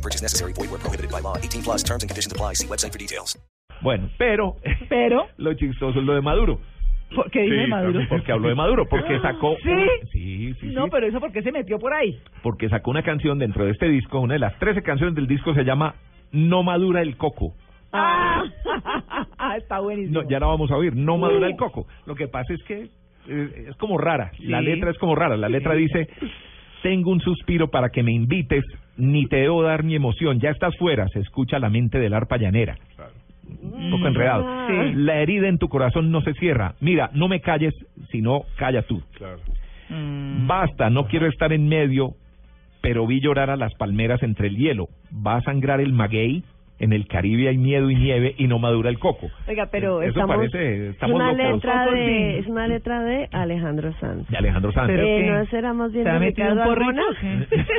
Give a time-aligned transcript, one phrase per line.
[0.00, 0.54] No purchase necessary.
[0.54, 1.36] Void where prohibited by law.
[1.36, 2.54] 18 plus terms and conditions apply.
[2.54, 3.36] See website for details.
[3.82, 4.56] Bueno, pero,
[4.88, 6.58] Pero, lo chistoso es lo de Maduro.
[7.14, 8.00] ¿por qué dice Maduro?
[8.08, 9.56] Porque habló de Maduro, porque sacó...
[9.62, 9.70] ¿Sí?
[10.12, 10.90] sí, sí, No, sí.
[10.92, 12.16] pero eso ¿por qué se metió por ahí?
[12.42, 15.52] Porque sacó una canción dentro de este disco, una de las 13 canciones del disco
[15.54, 15.94] se llama
[16.30, 17.54] No Madura el Coco.
[17.92, 18.44] Ah,
[19.58, 20.22] está buenísimo.
[20.22, 21.86] No, ya la vamos a oír, No Madura el Coco.
[22.06, 22.88] Lo que pasa es que
[23.28, 26.08] eh, es como rara, la letra es como rara, la letra dice...
[26.82, 28.64] Tengo un suspiro para que me invites,
[28.96, 30.40] ni te debo dar mi emoción.
[30.40, 32.76] Ya estás fuera, se escucha la mente del arpa llanera.
[33.62, 34.46] Un poco enredado.
[34.68, 34.92] Sí.
[34.94, 36.74] La herida en tu corazón no se cierra.
[36.80, 37.74] Mira, no me calles,
[38.10, 39.02] sino calla tú.
[39.88, 42.14] Mm, Basta, no quiero estar en medio,
[42.80, 44.88] pero vi llorar a las palmeras entre el hielo.
[45.14, 46.44] Va a sangrar el maguey,
[46.80, 49.30] en el Caribe hay miedo y nieve y no madura el coco.
[49.46, 51.52] Oiga, pero Eso estamos, parece, es estamos una locos.
[51.54, 54.28] letra de, es una letra de Alejandro Sanz.
[54.28, 54.88] De Alejandro Sanz.
[54.88, 55.26] Pero eh?
[55.30, 56.62] ¿No será más bien ¿Se ha de Ricardo?
[56.62, 57.02] Arjona?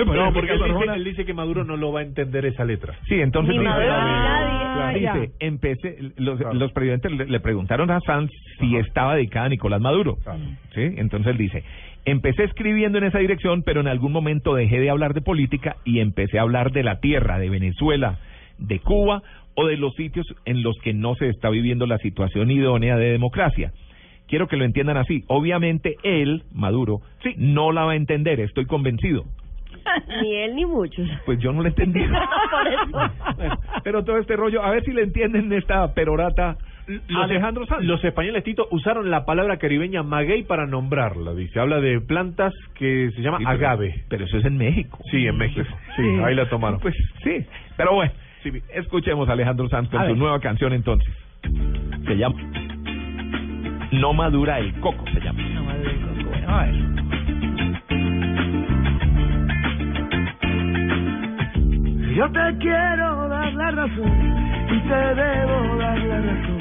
[0.06, 2.94] no, porque él, dice, él dice que Maduro no lo va a entender esa letra.
[3.08, 5.32] Sí, entonces Ni dice, Maduro nadie.
[5.40, 6.54] Empecé, los, Claro.
[6.56, 10.16] los presidentes le, le preguntaron a Sanz si estaba dedicada a Nicolás Maduro.
[10.24, 10.40] Claro.
[10.74, 10.82] ¿sí?
[10.98, 11.64] Entonces él dice,
[12.06, 16.00] empecé escribiendo en esa dirección, pero en algún momento dejé de hablar de política y
[16.00, 18.20] empecé a hablar de la tierra, de Venezuela,
[18.62, 19.22] de Cuba
[19.56, 23.12] o de los sitios en los que no se está viviendo la situación idónea de
[23.12, 23.72] democracia.
[24.28, 25.24] Quiero que lo entiendan así.
[25.28, 29.26] Obviamente él, Maduro, sí, no la va a entender, estoy convencido.
[30.22, 31.08] Ni él ni muchos.
[31.26, 32.00] Pues yo no lo entendí.
[32.52, 33.14] Por eso.
[33.36, 37.84] Bueno, Pero todo este rollo, a ver si le entienden esta perorata Los, Alejandro Sanz.
[37.84, 41.34] Los españoles, Tito, usaron la palabra caribeña maguey para nombrarla.
[41.34, 44.04] Dice, habla de plantas que se llama Sí, pero- agave.
[44.10, 45.00] Pero eso es en México.
[45.12, 45.68] Sí, en México.
[45.96, 46.80] Sí, ahí la tomaron.
[46.80, 47.46] Pues sí,
[47.78, 48.12] pero bueno,
[48.44, 50.18] sí, escuchemos a Alejandro Sanz con A su ver.
[50.18, 51.08] nueva canción entonces.
[52.06, 52.36] Se llama
[53.92, 55.42] No madura el coco, se llama.
[55.54, 56.30] No, madre del coco.
[56.30, 56.76] Bueno, a ver.
[62.16, 64.12] Yo te quiero dar la razón
[64.70, 66.61] y te debo dar la razón.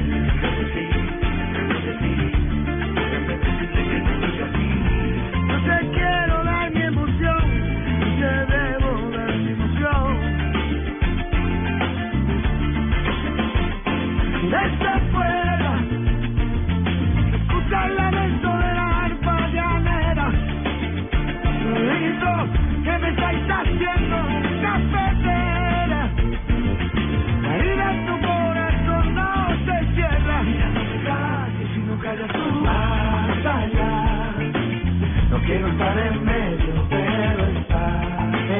[35.71, 37.83] estar en medio, pero está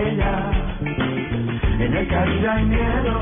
[0.03, 0.51] ella.
[1.79, 3.15] En el Caribe hay miedo,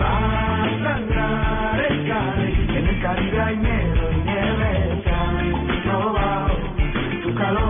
[0.00, 2.78] va a sangrar el Caribe.
[2.78, 6.56] En el Caribe hay miedo y nieve que han robado
[7.22, 7.65] tu calor.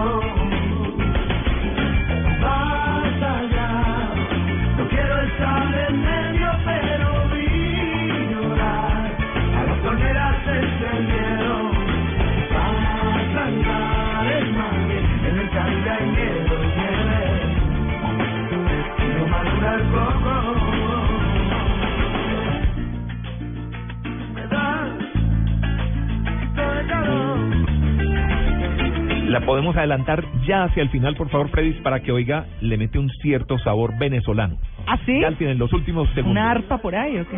[29.27, 32.99] La podemos adelantar ya hacia el final, por favor, Freddy, para que oiga, le mete
[32.99, 34.57] un cierto sabor venezolano.
[34.87, 35.21] ¿Ah, sí?
[35.21, 36.31] Ya al final, en los últimos segundos.
[36.31, 37.37] ¿Una arpa por ahí o qué?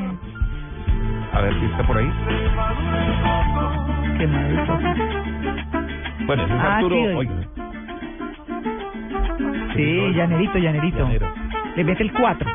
[1.33, 2.11] A ver si está por ahí.
[4.19, 4.79] Qué maldito.
[6.27, 6.95] Bueno, ese es Ah, Arturo.
[6.97, 7.33] sí, oiga.
[9.75, 10.99] Sí, llanerito, llanerito.
[10.99, 11.27] Llanero.
[11.77, 12.51] Le mete el 4.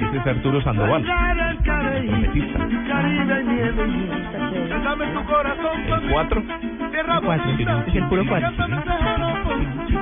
[0.00, 1.02] Ese es Arturo Sandoval.
[1.02, 2.04] El Caribe.
[2.04, 2.58] y trompetista.
[2.88, 4.82] Caribe y nieve y miel.
[4.84, 6.42] Dame tu corazón El cuatro.
[7.00, 7.50] Tierra cuatro,
[7.86, 8.50] es el puro cuatro.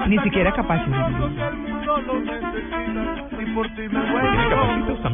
[0.08, 0.56] Ni siquiera Tiene
[4.48, 5.08] capacitos también.